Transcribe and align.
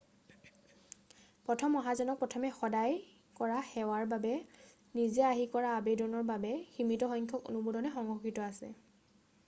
প্ৰথম 1.49 1.75
অহাজনক 1.81 2.21
প্ৰথমে 2.21 2.49
সহায় 2.53 2.95
কৰাৰ 3.39 3.67
সেৱাৰ 3.73 4.07
বাবে 4.13 4.31
নিজে 5.01 5.27
আহি 5.27 5.45
কৰা 5.57 5.73
আবেদনৰ 5.81 6.25
বাবে 6.31 6.55
সীমিত 6.79 7.11
সংখ্যক 7.13 7.53
অনুমোদনহে 7.53 7.93
সংৰক্ষিত 8.01 8.47
আছে 8.49 8.71